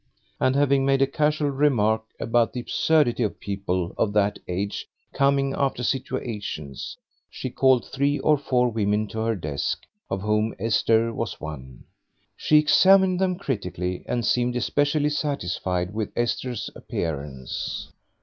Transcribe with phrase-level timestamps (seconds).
[0.39, 5.83] And having made casual remarks about the absurdity of people of that age coming after
[5.83, 6.97] situations,
[7.29, 11.83] she called three or four women to her desk, of whom Esther was one.
[12.35, 17.91] She examined them critically, and seemed especially satisfied with Esther's appearance.